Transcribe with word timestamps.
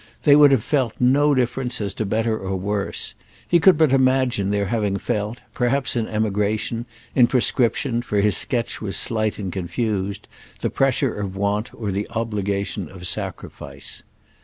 They 0.23 0.35
would 0.35 0.49
have 0.51 0.63
felt 0.63 0.93
no 0.99 1.35
difference 1.35 1.79
as 1.79 1.93
to 1.93 2.07
better 2.07 2.35
or 2.35 2.55
worse. 2.55 3.13
He 3.47 3.59
could 3.59 3.77
but 3.77 3.93
imagine 3.93 4.49
their 4.49 4.65
having 4.65 4.97
felt—perhaps 4.97 5.95
in 5.95 6.07
emigration, 6.07 6.87
in 7.13 7.27
proscription, 7.27 8.01
for 8.01 8.19
his 8.19 8.35
sketch 8.35 8.81
was 8.81 8.97
slight 8.97 9.37
and 9.37 9.53
confused—the 9.53 10.69
pressure 10.71 11.13
of 11.13 11.35
want 11.35 11.71
or 11.75 11.91
the 11.91 12.07
obligation 12.09 12.89
of 12.89 13.05
sacrifice. 13.05 14.01